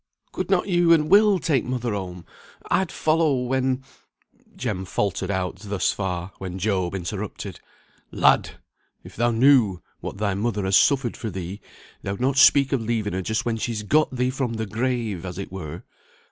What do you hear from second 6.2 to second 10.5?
when Job interrupted, "Lad! if thou knew what thy